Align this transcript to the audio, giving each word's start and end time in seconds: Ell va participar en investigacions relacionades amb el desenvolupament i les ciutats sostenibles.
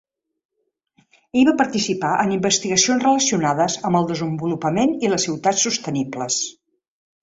Ell 1.41 1.45
va 1.49 1.53
participar 1.59 2.15
en 2.25 2.33
investigacions 2.39 3.05
relacionades 3.07 3.79
amb 3.91 4.03
el 4.03 4.11
desenvolupament 4.15 5.01
i 5.07 5.17
les 5.17 5.31
ciutats 5.31 5.67
sostenibles. 5.71 6.45